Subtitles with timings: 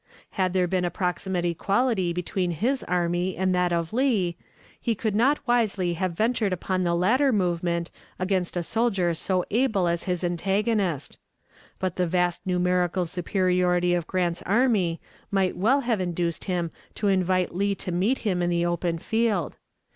[0.31, 4.35] Had there been approximate equality between his army and that of Lee,
[4.81, 9.87] he could not wisely have ventured upon the latter movement against a soldier so able
[9.87, 11.19] as his antagonist;
[11.77, 17.53] but the vast numerical superiority of Grant's army might well have induced him to invite
[17.53, 19.55] Lee to meet him in the open field.